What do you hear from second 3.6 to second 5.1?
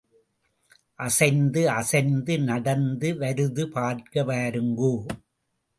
பார்க்க வாருங்கோ.